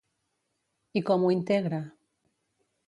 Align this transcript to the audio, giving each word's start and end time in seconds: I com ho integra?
I 1.01 1.03
com 1.11 1.27
ho 1.27 1.31
integra? 1.37 1.83